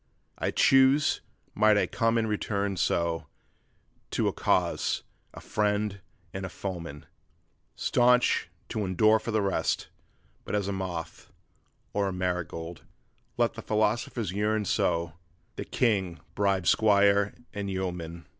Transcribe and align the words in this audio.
'I 0.39 0.49
choose, 0.51 1.21
might 1.53 1.77
I 1.77 1.85
come 1.85 2.17
and 2.17 2.27
return 2.27 2.75
so, 2.75 3.27
to 4.09 4.27
a 4.27 4.33
cause, 4.33 5.03
a 5.31 5.39
friend 5.39 6.01
and 6.33 6.43
a 6.43 6.49
foeman 6.49 7.05
Staunch, 7.75 8.49
to 8.69 8.83
endure 8.83 9.19
for 9.19 9.29
the 9.29 9.43
rest 9.43 9.89
but 10.43 10.55
as 10.55 10.67
a 10.67 10.71
moth, 10.71 11.31
or 11.93 12.07
a 12.07 12.11
marigold! 12.13 12.81
Let 13.37 13.53
the 13.53 13.61
philosophers 13.61 14.31
yearn 14.31 14.65
so, 14.65 15.13
the 15.55 15.65
king 15.65 16.19
bribe 16.33 16.65
squire 16.65 17.35
and 17.53 17.69
yeoman! 17.69 18.25